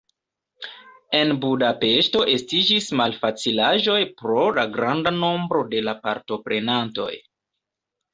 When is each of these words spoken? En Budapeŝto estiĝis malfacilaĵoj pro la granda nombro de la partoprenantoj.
En 1.17 1.33
Budapeŝto 1.41 2.21
estiĝis 2.35 2.87
malfacilaĵoj 3.01 3.97
pro 4.23 4.47
la 4.59 4.65
granda 4.79 5.13
nombro 5.19 5.61
de 5.75 5.83
la 5.89 5.95
partoprenantoj. 6.07 7.11